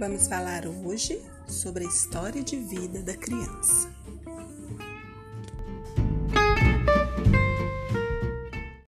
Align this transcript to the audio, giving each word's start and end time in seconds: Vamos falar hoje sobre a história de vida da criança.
Vamos 0.00 0.28
falar 0.28 0.66
hoje 0.66 1.20
sobre 1.46 1.84
a 1.84 1.86
história 1.86 2.42
de 2.42 2.56
vida 2.56 3.02
da 3.02 3.14
criança. 3.14 3.79